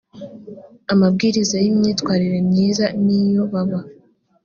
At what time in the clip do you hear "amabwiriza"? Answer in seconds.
0.93-1.55